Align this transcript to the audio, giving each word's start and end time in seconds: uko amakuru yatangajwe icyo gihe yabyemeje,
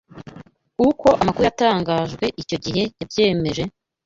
uko 0.87 1.07
amakuru 1.21 1.45
yatangajwe 1.49 2.25
icyo 2.41 2.57
gihe 2.65 2.83
yabyemeje, 2.99 3.63